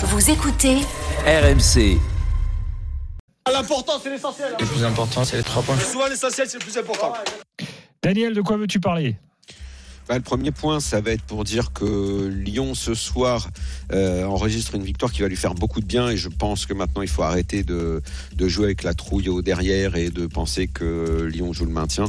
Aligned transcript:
Vous 0.00 0.30
écoutez 0.30 0.76
RMC. 1.26 1.98
L'important, 3.52 3.94
c'est 4.00 4.10
l'essentiel. 4.10 4.54
Le 4.60 4.64
plus 4.64 4.84
important, 4.84 5.24
c'est 5.24 5.38
les 5.38 5.42
trois 5.42 5.60
points. 5.60 5.76
Souvent, 5.76 6.06
l'essentiel, 6.06 6.46
c'est 6.48 6.60
le 6.60 6.64
plus 6.64 6.78
important. 6.78 7.14
Daniel, 8.00 8.32
de 8.32 8.40
quoi 8.40 8.56
veux-tu 8.58 8.78
parler? 8.78 9.16
Bah, 10.08 10.14
le 10.14 10.22
premier 10.22 10.52
point, 10.52 10.78
ça 10.78 11.00
va 11.00 11.10
être 11.10 11.24
pour 11.24 11.42
dire 11.42 11.72
que 11.72 12.28
Lyon 12.28 12.76
ce 12.76 12.94
soir 12.94 13.48
euh, 13.92 14.24
enregistre 14.24 14.76
une 14.76 14.84
victoire 14.84 15.10
qui 15.10 15.22
va 15.22 15.26
lui 15.26 15.36
faire 15.36 15.54
beaucoup 15.54 15.80
de 15.80 15.86
bien 15.86 16.08
et 16.08 16.16
je 16.16 16.28
pense 16.28 16.64
que 16.64 16.74
maintenant 16.74 17.02
il 17.02 17.08
faut 17.08 17.24
arrêter 17.24 17.64
de, 17.64 18.00
de 18.36 18.48
jouer 18.48 18.66
avec 18.66 18.84
la 18.84 18.94
trouille 18.94 19.28
au 19.28 19.42
derrière 19.42 19.96
et 19.96 20.10
de 20.10 20.28
penser 20.28 20.68
que 20.68 21.28
Lyon 21.30 21.52
joue 21.52 21.64
le 21.64 21.72
maintien. 21.72 22.04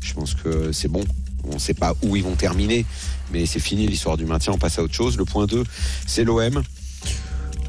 Je 0.00 0.14
pense 0.14 0.34
que 0.34 0.72
c'est 0.72 0.88
bon. 0.88 1.04
On 1.46 1.54
ne 1.54 1.58
sait 1.58 1.74
pas 1.74 1.94
où 2.02 2.16
ils 2.16 2.24
vont 2.24 2.36
terminer, 2.36 2.86
mais 3.30 3.44
c'est 3.44 3.60
fini 3.60 3.86
l'histoire 3.86 4.16
du 4.16 4.24
maintien, 4.24 4.54
on 4.54 4.58
passe 4.58 4.78
à 4.78 4.82
autre 4.82 4.94
chose. 4.94 5.18
Le 5.18 5.26
point 5.26 5.44
2, 5.44 5.62
c'est 6.06 6.24
l'OM 6.24 6.62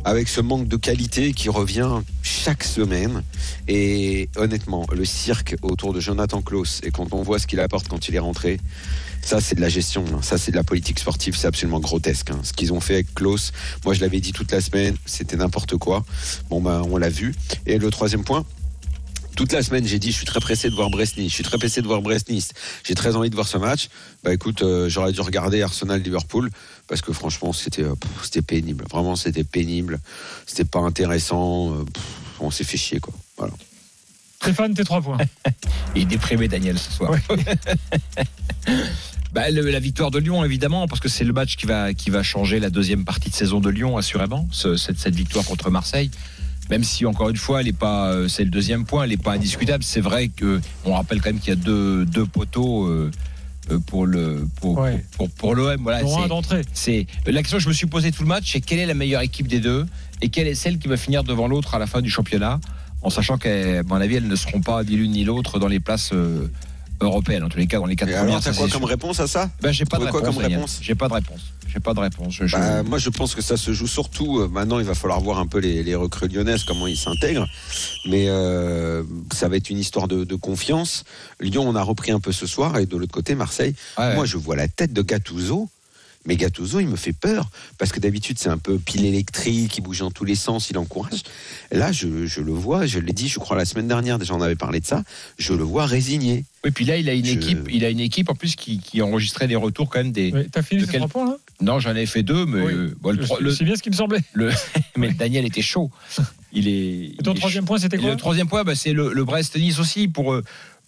avec 0.05 0.29
ce 0.29 0.39
manque 0.39 0.67
de 0.67 0.77
qualité 0.77 1.33
qui 1.33 1.50
revient 1.50 1.89
chaque 2.21 2.63
semaine. 2.63 3.23
Et 3.68 4.29
honnêtement, 4.37 4.86
le 4.93 5.04
cirque 5.04 5.55
autour 5.63 5.93
de 5.93 6.00
Jonathan 6.00 6.41
Klaus, 6.41 6.79
et 6.83 6.91
quand 6.91 7.13
on 7.13 7.23
voit 7.23 7.39
ce 7.39 7.47
qu'il 7.47 7.59
apporte 7.59 7.87
quand 7.87 8.07
il 8.07 8.15
est 8.15 8.19
rentré, 8.19 8.60
ça 9.21 9.41
c'est 9.41 9.55
de 9.55 9.61
la 9.61 9.69
gestion, 9.69 10.05
hein. 10.13 10.19
ça 10.21 10.37
c'est 10.37 10.51
de 10.51 10.55
la 10.55 10.63
politique 10.63 10.99
sportive, 10.99 11.36
c'est 11.36 11.47
absolument 11.47 11.79
grotesque. 11.79 12.29
hein. 12.29 12.39
Ce 12.43 12.54
qu'ils 12.54 12.71
ont 12.71 12.79
fait 12.79 12.93
avec 12.93 13.15
Klaus, 13.15 13.51
moi 13.83 13.96
je 13.96 14.01
l'avais 14.01 14.19
dit 14.19 14.32
toute 14.32 14.51
la 14.51 14.61
semaine, 14.61 14.96
c'était 15.05 15.36
n'importe 15.37 15.75
quoi. 15.77 16.05
Bon 16.49 16.61
ben 16.61 16.83
on 16.89 16.97
l'a 16.97 17.10
vu. 17.10 17.33
Et 17.65 17.79
le 17.79 17.89
troisième 17.89 18.24
point, 18.24 18.46
toute 19.36 19.52
la 19.52 19.62
semaine, 19.62 19.86
j'ai 19.86 20.00
dit, 20.00 20.12
je 20.12 20.18
suis 20.18 20.25
très 20.25 20.39
pressé 20.39 20.70
de 20.70 20.75
voir 20.75 20.89
Brest-Nice. 20.89 21.30
Je 21.30 21.34
suis 21.36 21.44
très 21.44 21.57
pressé 21.57 21.82
de 21.82 21.88
voir 21.88 22.02
Brest-Nice. 22.02 22.50
J'ai 22.84 22.96
très 22.96 23.16
envie 23.16 23.30
de 23.30 23.36
voir 23.36 23.48
ce 23.48 23.58
match. 23.58 23.89
Bah 24.24 24.34
écoute, 24.34 24.61
euh, 24.64 24.89
j'aurais 24.89 25.11
dû 25.11 25.21
regarder 25.21 25.61
Arsenal-Liverpool 25.61 26.50
parce 26.88 27.02
que 27.02 27.14
franchement, 27.14 27.54
c'était 27.54 27.84
euh, 27.84 27.96
c'était 28.24 28.42
pénible. 28.42 28.86
Vraiment, 28.89 29.16
c'était 29.16 29.44
pénible. 29.44 30.00
C'était 30.46 30.66
pas 30.66 30.80
intéressant. 30.80 31.74
Euh, 31.74 31.84
pff, 31.84 32.03
on 32.39 32.52
s'est 32.52 32.64
fait 32.64 32.78
chier, 32.78 33.00
quoi. 33.00 33.14
Voilà. 33.38 33.53
Stéphane, 34.42 34.73
tes 34.73 34.83
trois 34.83 35.02
points. 35.02 35.17
Il 35.95 36.03
est 36.03 36.05
déprimé, 36.05 36.47
Daniel, 36.47 36.77
ce 36.80 36.92
soir. 36.92 37.11
Bah, 39.33 39.49
le- 39.52 39.70
la 39.70 39.80
victoire 39.81 40.11
de 40.11 40.20
Lyon, 40.20 40.45
évidemment, 40.45 40.88
parce 40.88 41.02
que 41.02 41.09
c'est 41.09 41.25
le 41.25 41.33
match 41.33 41.58
qui 41.58 41.66
va, 41.66 41.94
qui 41.94 42.09
va 42.09 42.23
changer 42.23 42.61
la 42.61 42.70
deuxième 42.70 43.03
partie 43.03 43.30
de 43.30 43.36
saison 43.36 43.59
de 43.59 43.70
Lyon, 43.70 43.97
assurément, 43.97 44.47
ce- 44.52 44.77
cette, 44.77 44.97
cette 44.97 45.14
victoire 45.16 45.44
contre 45.44 45.70
Marseille. 45.70 46.09
Même 46.69 46.83
si, 46.83 47.05
encore 47.05 47.30
une 47.30 47.38
fois, 47.38 47.61
elle 47.61 47.67
est 47.67 47.73
pas, 47.73 48.08
euh, 48.11 48.27
c'est 48.27 48.44
le 48.44 48.49
deuxième 48.49 48.85
point, 48.85 49.03
elle 49.03 49.11
n'est 49.11 49.17
pas 49.17 49.33
indiscutable. 49.33 49.83
C'est 49.83 50.02
vrai 50.02 50.30
que 50.30 50.59
on 50.85 50.94
rappelle 50.94 51.21
quand 51.21 51.30
même 51.30 51.39
qu'il 51.39 51.49
y 51.49 51.53
a 51.53 51.55
deux, 51.55 52.05
deux 52.05 52.25
poteaux 52.25 52.85
euh, 52.88 53.11
euh, 53.71 53.80
pour 53.80 54.05
le 54.08 54.47
pour, 54.61 54.77
Ouais. 54.80 55.03
pour, 55.17 55.30
pour, 55.30 55.53
l'OM. 55.55 55.77
Voilà, 55.83 55.99
c'est- 56.05 56.27
d'entrée. 56.27 56.61
c'est 56.73 57.05
la 57.27 57.41
question 57.41 57.58
que 57.58 57.63
je 57.63 57.69
me 57.69 57.73
suis 57.73 57.88
posée 57.88 58.11
tout 58.11 58.23
le 58.23 58.27
match, 58.30 58.52
c'est 58.52 58.61
quelle 58.61 58.80
est 58.80 58.86
la 58.88 58.93
meilleure 58.95 59.21
équipe 59.21 59.47
des 59.47 59.59
deux 59.59 59.86
et 60.21 60.30
quelle 60.30 60.47
est 60.47 60.55
celle 60.55 60.80
qui 60.80 60.88
va 60.88 60.97
finir 60.97 61.23
devant 61.23 61.47
l'autre 61.47 61.75
à 61.75 61.80
la 61.80 61.86
fin 61.88 62.02
du 62.02 62.09
championnat, 62.09 62.59
en 63.03 63.09
sachant 63.11 63.38
qu'à 63.38 63.83
mon 63.83 63.95
avis, 63.95 64.16
elles 64.16 64.27
ne 64.27 64.36
seront 64.36 64.61
pas 64.61 64.83
ni 64.83 64.95
l'une 64.95 65.11
ni 65.11 65.23
l'autre 65.23 65.59
dans 65.59 65.67
les 65.67 65.80
places 65.80 66.11
euh, 66.13 66.47
européennes, 67.02 67.43
en 67.43 67.49
tous 67.49 67.58
les 67.59 67.67
cas 67.67 67.77
dans 67.80 67.86
les 67.86 67.95
quatre 67.95 68.09
Et 68.09 68.13
premières. 68.13 68.30
alors, 68.31 68.43
t'as 68.43 68.53
ça, 68.53 68.58
quoi 68.58 68.69
comme 68.69 68.81
sûr. 68.81 68.88
réponse 68.89 69.19
à 69.19 69.27
ça? 69.27 69.49
Ben, 69.61 69.71
pas 69.89 69.99
de 69.99 70.05
réponse? 70.05 70.80
J'ai 70.81 70.95
pas 70.95 71.08
de 71.09 71.13
réponse. 71.13 71.41
J'ai 71.75 71.81
pas 71.81 71.93
de 71.93 71.99
réponse. 71.99 72.33
Je- 72.33 72.47
je- 72.47 72.55
Bah, 72.55 72.83
moi, 72.83 72.97
je 72.99 73.09
pense 73.09 73.35
que 73.35 73.41
ça 73.41 73.57
se 73.57 73.73
joue 73.73 73.85
surtout. 73.87 74.39
euh, 74.39 74.47
maintenant, 74.47 74.79
il 74.79 74.85
va 74.85 74.95
falloir 74.95 75.19
voir 75.19 75.39
un 75.39 75.45
peu 75.45 75.59
les, 75.59 75.83
les 75.83 75.93
recrues 75.95 76.29
lyonnaises, 76.29 76.63
comment 76.63 76.87
ils 76.87 76.95
s'intègrent. 76.97 77.47
Mais 78.07 78.29
euh, 78.29 79.03
ça 79.33 79.49
va 79.49 79.57
être 79.57 79.69
une 79.69 79.79
histoire 79.79 80.07
de, 80.07 80.23
de 80.23 80.35
confiance. 80.35 81.03
Lyon, 81.41 81.67
on 81.67 81.75
a 81.75 81.83
repris 81.83 82.11
un 82.13 82.21
peu 82.21 82.31
ce 82.31 82.47
soir. 82.47 82.77
Et 82.77 82.85
de 82.85 82.95
l'autre 82.95 83.11
côté, 83.11 83.35
Marseille. 83.35 83.75
Ouais. 83.97 84.15
Moi, 84.15 84.25
je 84.25 84.37
vois 84.37 84.55
la 84.55 84.69
tête 84.69 84.93
de 84.93 85.01
Gattuso. 85.01 85.67
Mais 86.27 86.37
Gattuso, 86.37 86.79
il 86.79 86.87
me 86.87 86.95
fait 86.95 87.13
peur. 87.13 87.49
Parce 87.77 87.91
que 87.91 87.99
d'habitude, 87.99 88.39
c'est 88.39 88.49
un 88.49 88.57
peu 88.57 88.79
pile 88.79 89.05
électrique, 89.05 89.77
il 89.77 89.81
bouge 89.81 89.99
dans 89.99 90.09
tous 90.09 90.25
les 90.25 90.33
sens, 90.33 90.71
il 90.71 90.77
encourage. 90.79 91.21
Là, 91.71 91.91
je, 91.91 92.25
je 92.25 92.41
le 92.41 92.51
vois, 92.51 92.87
je 92.87 92.97
l'ai 92.97 93.13
dit, 93.13 93.27
je 93.27 93.37
crois, 93.37 93.55
la 93.55 93.65
semaine 93.65 93.87
dernière, 93.87 94.17
déjà, 94.17 94.33
on 94.33 94.41
avait 94.41 94.55
parlé 94.55 94.79
de 94.79 94.87
ça. 94.87 95.03
Je 95.37 95.53
le 95.53 95.61
vois 95.63 95.85
résigné. 95.85 96.45
Oui, 96.63 96.71
puis 96.71 96.83
là, 96.85 96.97
il 96.97 97.07
a 97.09 97.13
une 97.13 97.25
Je- 97.25 97.33
équipe. 97.33 97.67
Il 97.71 97.85
a 97.85 97.89
une 97.91 97.99
équipe 97.99 98.27
en 98.31 98.33
plus 98.33 98.55
qui, 98.55 98.80
qui 98.80 99.03
enregistrait 99.03 99.47
des 99.47 99.55
retours 99.55 99.87
quand 99.87 99.99
même 99.99 100.11
des. 100.14 100.31
Ouais, 100.31 100.47
T'as 100.52 100.64
fini 100.64 100.81
De 100.81 100.85
tes 100.87 100.93
quel- 100.93 101.02
trois 101.02 101.09
points, 101.25 101.30
là? 101.30 101.37
Non, 101.61 101.80
j'en 101.80 101.95
ai 101.95 102.05
fait 102.05 102.21
deux, 102.23 102.45
mais 102.45 102.61
Oui. 102.61 102.73
euh, 102.73 102.95
bon, 103.02 103.16
le 103.39 103.52
C'est 103.52 103.64
bien 103.64 103.76
ce 103.76 103.82
qui 103.83 103.89
me 103.89 103.95
semblait. 103.95 104.20
le- 104.33 104.52
mais 104.98 105.11
Daniel 105.14 105.45
était 105.45 105.61
chaud. 105.61 105.89
Il 106.52 106.67
est. 106.67 107.14
Et 107.14 107.17
ton 107.23 107.32
il 107.32 107.38
est 107.38 107.39
troisième 107.39 107.66
point, 107.66 107.77
c'était 107.77 107.98
Et 107.98 107.99
quoi 107.99 108.11
le 108.11 108.17
troisième 108.17 108.48
point, 108.48 108.64
bah, 108.64 108.76
c'est 108.76 108.93
le, 108.93 109.14
le 109.14 109.23
Brest-Nice 109.23 109.80
aussi. 109.80 110.08
Pour, 110.08 110.33
euh, 110.33 110.44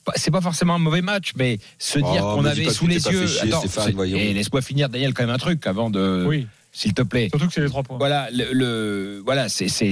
pas- 0.05 0.13
c'est 0.15 0.31
pas 0.31 0.41
forcément 0.41 0.75
un 0.75 0.79
mauvais 0.79 1.01
match, 1.01 1.31
mais 1.37 1.59
se 1.79 1.99
dire 1.99 2.21
Oh, 2.25 2.35
qu'on 2.35 2.45
avait 2.45 2.69
sous 2.69 2.87
les 2.87 3.05
yeux. 3.07 3.27
chier, 3.27 3.51
Stéphane, 3.51 3.85
c'est- 3.85 3.91
voyons. 3.93 4.17
et 4.17 4.33
laisse-moi 4.33 4.61
finir, 4.61 4.89
Daniel, 4.89 5.13
quand 5.13 5.23
même 5.23 5.33
un 5.35 5.37
truc 5.37 5.65
avant 5.67 5.89
de. 5.89 6.25
Oui, 6.27 6.47
S'il 6.71 6.93
te 6.93 7.01
plaît. 7.01 7.29
surtout 7.29 7.47
que 7.47 7.53
c'est 7.53 7.61
les 7.61 7.69
trois 7.69 7.81
points. 7.81 7.97
Voilà, 7.97 8.29
le, 8.31 8.51
le- 8.53 9.21
voilà, 9.25 9.49
c'est, 9.49 9.67
ce, 9.67 9.83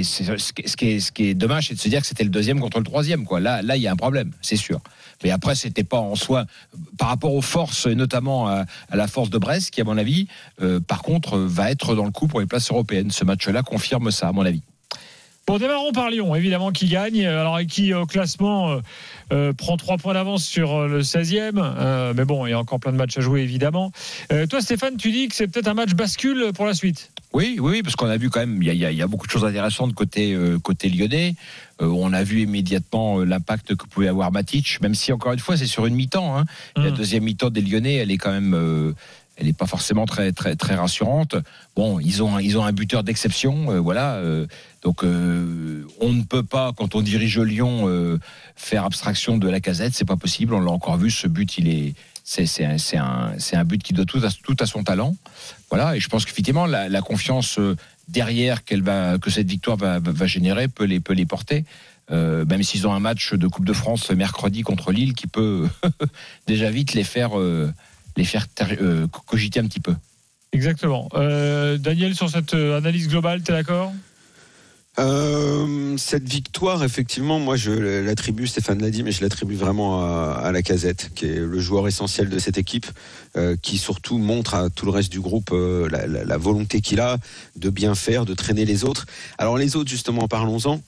qui 0.54 0.62
est, 0.62 0.68
ce 0.68 0.78
qui 0.78 0.86
est- 0.88 1.00
ce 1.00 1.12
qui 1.12 1.26
est 1.30 1.34
dommage, 1.34 1.70
c'est 1.70 1.74
de 1.74 1.80
se 1.80 1.90
dire 1.90 2.02
que 2.02 2.06
c'était 2.08 2.24
le 2.24 2.30
deuxième 2.30 2.60
contre 2.60 2.78
le 2.78 2.84
troisième, 2.84 3.26
quoi. 3.26 3.40
Là, 3.40 3.62
là, 3.64 3.76
il 3.76 3.82
y 3.82 3.88
a 3.88 3.92
un 3.92 3.96
problème, 3.96 4.32
c'est 4.42 4.56
sûr. 4.58 4.82
Mais 5.24 5.32
après, 5.32 5.56
c'était 5.56 5.84
pas 5.84 5.98
en 5.98 6.16
soi, 6.16 6.46
par 7.00 7.08
rapport 7.08 7.34
aux 7.34 7.42
forces, 7.42 7.88
et 7.88 7.96
notamment 7.96 8.48
à, 8.48 8.66
à 8.90 8.96
la 8.96 9.08
force 9.08 9.30
de 9.32 9.38
Brest, 9.40 9.72
qui, 9.72 9.82
à 9.82 9.84
mon 9.84 9.98
avis, 9.98 10.28
euh, 10.62 10.80
par 10.80 11.02
contre, 11.02 11.38
va 11.40 11.72
être 11.72 11.96
dans 11.96 12.06
le 12.06 12.12
coup 12.12 12.28
pour 12.28 12.40
les 12.40 12.46
places 12.46 12.70
européennes. 12.70 13.10
Ce 13.10 13.26
match-là 13.26 13.64
confirme 13.64 14.12
ça, 14.12 14.28
à 14.28 14.32
mon 14.32 14.46
avis. 14.46 14.62
Bon, 15.48 15.60
démarrons 15.60 15.92
par 15.92 16.10
Lyon, 16.10 16.34
évidemment, 16.36 16.72
qui 16.72 16.88
gagne. 16.88 17.24
Alors, 17.24 17.60
et 17.60 17.68
qui, 17.68 17.94
au 17.94 18.08
classement, 18.08 18.72
euh, 18.72 18.80
euh, 19.32 19.54
prend 19.54 19.78
trois 19.78 19.98
points 19.98 20.16
d'avance 20.16 20.44
sur 20.44 20.74
euh, 20.74 20.88
le 20.88 21.02
16e. 21.02 21.52
Euh, 21.60 22.14
mais 22.18 22.26
bon, 22.26 22.48
il 22.48 22.50
y 22.50 22.54
a 22.54 22.60
encore 22.60 22.80
plein 22.80 22.92
de 22.92 22.98
matchs 22.98 23.20
à 23.20 23.22
jouer, 23.22 23.42
évidemment. 23.42 23.92
Euh, 24.32 24.48
toi, 24.48 24.60
Stéphane, 24.62 24.98
tu 24.98 25.12
dis 25.12 25.28
que 25.28 25.36
c'est 25.36 25.48
peut-être 25.48 25.68
un 25.68 25.76
match 25.76 25.94
bascule 25.94 26.52
pour 26.56 26.66
la 26.66 26.74
suite. 26.74 27.12
Oui, 27.32 27.58
oui, 27.62 27.84
parce 27.84 27.96
qu'on 27.96 28.08
a 28.08 28.18
vu 28.18 28.32
quand 28.32 28.40
même, 28.40 28.60
il 28.64 28.74
y 28.74 28.86
a, 28.86 28.92
y 28.92 28.96
y 28.96 29.04
beaucoup 29.04 29.28
de 29.28 29.32
choses 29.32 29.46
intéressantes 29.46 29.94
côté, 29.94 30.34
euh, 30.34 30.58
côté 30.58 30.90
lyonnais. 30.90 31.36
Euh, 31.82 31.88
on 31.88 32.12
a 32.14 32.24
vu 32.24 32.42
immédiatement 32.42 33.20
euh, 33.20 33.26
l'impact 33.26 33.76
que 33.76 33.86
pouvait 33.86 34.08
avoir 34.08 34.32
Matic, 34.32 34.80
même 34.82 34.96
si 34.96 35.12
encore 35.12 35.34
une 35.34 35.40
fois 35.40 35.58
c'est 35.58 35.68
sur 35.68 35.86
une 35.86 35.94
mi-temps. 35.96 36.38
hein. 36.40 36.46
La 36.78 36.88
Hum. 36.88 36.92
deuxième 36.96 37.24
mi-temps 37.24 37.50
des 37.52 37.62
Lyonnais, 37.62 37.96
elle 37.96 38.10
est 38.10 38.18
quand 38.18 38.32
même, 38.32 38.54
euh, 38.56 38.94
elle 39.38 39.48
n'est 39.48 39.54
pas 39.54 39.66
forcément 39.68 40.06
très, 40.06 40.32
très, 40.32 40.56
très 40.56 40.76
rassurante. 40.76 41.36
Bon, 41.76 42.00
ils 42.00 42.24
ont, 42.24 42.40
ils 42.40 42.58
ont 42.58 42.64
un 42.64 42.72
buteur 42.72 43.04
d'exception, 43.04 43.72
euh, 43.72 43.80
voilà. 43.80 44.16
euh, 44.16 44.48
donc 44.82 45.04
euh, 45.04 45.86
on 46.00 46.14
ne 46.14 46.24
peut 46.24 46.44
pas, 46.44 46.72
quand 46.78 46.96
on 46.96 47.02
dirige 47.02 47.40
Lyon, 47.40 47.90
faire 48.56 48.86
abstraction 48.86 49.38
de 49.38 49.50
la 49.50 49.60
casette, 49.60 49.94
c'est 49.94 50.06
pas 50.06 50.16
possible. 50.16 50.54
On 50.54 50.60
l'a 50.62 50.72
encore 50.72 50.98
vu, 50.98 51.10
ce 51.10 51.28
but, 51.28 51.58
il 51.58 51.68
est, 51.68 51.94
c'est, 52.24 52.48
un, 52.64 52.76
un, 53.00 53.34
un 53.54 53.64
but 53.64 53.82
qui 53.82 53.94
doit 53.94 54.06
tout 54.06 54.22
à, 54.24 54.30
tout 54.44 54.56
à 54.60 54.66
son 54.66 54.84
talent. 54.84 55.16
Voilà, 55.70 55.96
et 55.96 56.00
je 56.00 56.08
pense 56.08 56.24
qu'effectivement, 56.26 56.66
la, 56.66 57.02
confiance 57.02 57.60
derrière 58.08 58.64
qu'elle 58.64 58.84
va, 58.84 59.18
que 59.18 59.30
cette 59.32 59.48
victoire 59.50 59.78
va, 59.78 60.00
va- 60.00 60.28
générer 60.28 60.68
peut 60.68 60.86
les, 60.86 61.00
peut 61.00 61.14
les 61.14 61.26
porter. 61.26 61.66
Euh, 62.12 62.46
même 62.46 62.62
s'ils 62.62 62.86
ont 62.88 62.94
un 62.94 63.00
match 63.00 63.34
de 63.34 63.48
Coupe 63.48 63.66
de 63.66 63.74
France 63.74 64.12
mercredi 64.12 64.62
contre 64.62 64.92
Lille 64.92 65.16
qui 65.16 65.26
peut 65.26 65.68
déjà 66.48 66.70
vite 66.70 66.94
les 66.94 67.04
faire, 67.04 67.32
les 68.18 68.26
faire 68.26 68.48
ter- 68.48 68.78
euh, 68.82 69.08
cogiter 69.28 69.60
un 69.60 69.66
petit 69.68 69.80
peu. 69.80 69.94
Exactement. 70.54 71.10
Euh, 71.16 71.78
Daniel, 71.78 72.16
sur 72.16 72.30
cette 72.30 72.54
euh, 72.54 72.78
analyse 72.78 73.08
globale, 73.10 73.44
tu 73.44 73.52
es 73.52 73.56
d'accord? 73.56 73.92
Euh, 74.98 75.98
cette 75.98 76.24
victoire, 76.30 76.82
effectivement, 76.86 77.38
moi 77.38 77.58
je 77.58 77.72
l'attribue, 77.72 78.48
Stéphane 78.48 78.82
l'a 78.82 78.90
dit, 78.90 79.04
mais 79.04 79.12
je 79.12 79.22
l'attribue 79.22 79.56
vraiment 79.56 80.00
à, 80.02 80.36
à 80.42 80.52
la 80.54 80.62
casette, 80.62 81.12
qui 81.16 81.26
est 81.26 81.36
le 81.40 81.60
joueur 81.60 81.90
essentiel 81.90 82.30
de 82.30 82.40
cette 82.40 82.58
équipe, 82.58 82.86
euh, 83.36 83.58
qui 83.62 83.78
surtout 83.78 84.18
montre 84.18 84.56
à 84.56 84.70
tout 84.70 84.86
le 84.86 84.92
reste 84.92 85.12
du 85.12 85.20
groupe 85.20 85.50
euh, 85.52 85.90
la, 85.90 86.08
la- 86.08 86.24
la 86.24 86.38
volonté 86.38 86.80
qu'il 86.80 87.02
a 87.02 87.18
de 87.58 87.70
bien 87.70 87.94
faire, 87.94 88.24
de 88.26 88.34
traîner 88.34 88.64
les 88.64 88.86
autres. 88.86 89.06
Alors 89.38 89.58
les 89.58 89.76
autres, 89.76 89.90
justement, 89.90 90.30
parlons-en. 90.30 90.82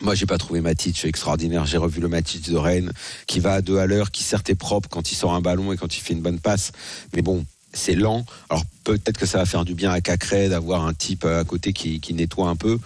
Moi, 0.00 0.14
j'ai 0.14 0.26
pas 0.26 0.38
trouvé 0.38 0.60
Matic 0.60 1.04
extraordinaire. 1.04 1.66
J'ai 1.66 1.78
revu 1.78 2.00
le 2.00 2.08
Matic 2.08 2.50
de 2.50 2.56
Rennes, 2.56 2.92
qui 3.26 3.40
va 3.40 3.54
à 3.54 3.60
deux 3.60 3.78
à 3.78 3.86
l'heure, 3.86 4.10
qui 4.10 4.22
certes 4.22 4.50
est 4.50 4.54
propre 4.54 4.88
quand 4.88 5.12
il 5.12 5.14
sort 5.14 5.34
un 5.34 5.40
ballon 5.40 5.72
et 5.72 5.76
quand 5.76 5.96
il 5.96 6.00
fait 6.00 6.12
une 6.12 6.22
bonne 6.22 6.40
passe. 6.40 6.72
Mais 7.14 7.22
bon, 7.22 7.44
c'est 7.72 7.94
lent. 7.94 8.24
Alors 8.50 8.64
peut-être 8.84 9.18
que 9.18 9.26
ça 9.26 9.38
va 9.38 9.46
faire 9.46 9.64
du 9.64 9.74
bien 9.74 9.90
à 9.90 10.00
Cacré 10.00 10.48
d'avoir 10.48 10.86
un 10.86 10.94
type 10.94 11.24
à 11.24 11.44
côté 11.44 11.72
qui, 11.72 12.00
qui 12.00 12.14
nettoie 12.14 12.48
un 12.48 12.56
peu. 12.56 12.78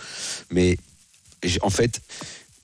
Mais 0.51 0.79
en 1.63 1.71
fait, 1.71 2.01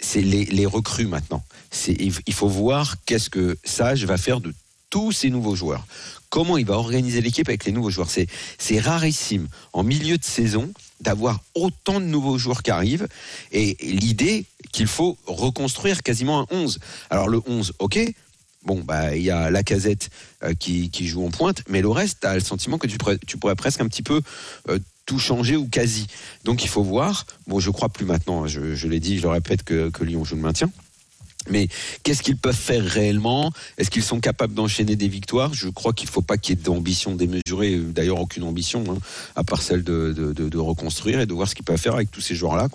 c'est 0.00 0.22
les, 0.22 0.44
les 0.44 0.66
recrues 0.66 1.06
maintenant. 1.06 1.42
Il 1.88 2.34
faut 2.34 2.48
voir 2.48 2.96
qu'est-ce 3.06 3.30
que 3.30 3.56
Sage 3.64 4.04
va 4.04 4.16
faire 4.16 4.40
de 4.40 4.52
tous 4.94 5.11
ces 5.11 5.29
nouveaux 5.29 5.56
joueurs. 5.56 5.85
Comment 6.29 6.56
il 6.56 6.67
va 6.67 6.75
organiser 6.75 7.20
l'équipe 7.20 7.49
avec 7.49 7.64
les 7.64 7.73
nouveaux 7.73 7.91
joueurs. 7.91 8.08
C'est, 8.08 8.79
rarissime 8.79 9.49
en 9.73 9.82
milieu 9.82 10.19
de 10.19 10.23
saison 10.23 10.73
d'avoir 11.00 11.41
autant 11.56 11.99
de 11.99 12.05
nouveaux 12.05 12.38
joueurs 12.38 12.62
qui 12.62 12.70
arrivent. 12.70 13.08
Et 13.50 13.76
l'idée 13.81 14.44
qu'il 14.70 14.87
faut 14.87 15.19
reconstruire 15.26 16.05
quasiment 16.05 16.43
un 16.43 16.46
11. 16.52 16.79
Alors 17.11 17.26
le 17.26 17.41
11, 17.44 17.73
ok. 17.81 17.99
Bon, 18.62 18.85
bah, 18.85 19.17
il 19.17 19.25
y 19.25 19.32
a 19.32 19.50
la 19.50 19.64
casette 19.64 20.11
qui, 20.61 20.91
qui 20.91 21.08
joue 21.08 21.26
en 21.26 21.31
pointe, 21.31 21.64
mais 21.69 21.82
le 21.82 21.88
reste, 21.88 22.19
tu 22.20 22.29
as 22.29 22.35
le 22.35 22.41
sentiment 22.41 22.79
que 22.79 22.87
tu 22.87 23.37
pourrais, 23.37 23.56
presque 23.56 23.81
un 23.81 23.88
petit 23.88 24.05
peu 24.05 24.20
euh, 24.69 24.79
tout 25.06 25.19
changer 25.19 25.56
ou 25.56 25.67
quasi. 25.67 26.06
Donc 26.44 26.62
il 26.62 26.69
faut 26.69 26.85
voir. 26.85 27.26
Bon, 27.49 27.58
je 27.58 27.70
crois 27.70 27.88
plus 27.88 28.06
maintenant, 28.06 28.44
hein, 28.44 28.46
je, 28.46 28.76
je 28.76 28.87
l'ai 28.87 29.00
dit, 29.00 29.19
je 29.19 29.23
le 29.23 29.31
répète, 29.31 29.64
que, 29.64 29.91
que 29.91 30.05
Lyon 30.05 30.25
joue 30.25 30.37
le 30.37 30.43
maintien. 30.43 30.70
Mais 31.50 31.69
qu'est-ce 32.02 32.23
qu'ils 32.23 32.37
peuvent 32.37 32.55
faire 32.55 32.85
réellement? 32.85 33.52
Est-ce 33.79 33.91
qu'ils 33.91 34.02
sont 34.02 34.20
capables 34.20 34.55
d'enchaîner 34.55 34.96
des 34.96 35.08
victoires? 35.08 35.52
Je 35.55 35.69
crois 35.69 35.93
qu'il 35.93 36.08
ne 36.08 36.12
faut 36.12 36.23
pas 36.23 36.37
qu'il 36.37 36.56
y 36.56 36.61
ait 36.61 36.62
d'ambition 36.62 37.14
démesurée, 37.14 37.76
d'ailleurs 37.79 38.20
aucune 38.20 38.44
ambition, 38.44 38.85
hein, 38.88 38.99
à 39.37 39.44
part 39.44 39.62
celle 39.62 39.82
de, 39.85 40.56
reconstruire 40.56 41.20
et 41.20 41.26
de 41.26 41.32
voir 41.35 41.49
ce 41.49 41.55
qu'ils 41.55 41.64
peuvent 41.64 41.79
faire 41.79 41.94
avec 41.94 42.11
tous 42.11 42.20
ces 42.20 42.35
joueurs-là. 42.35 42.69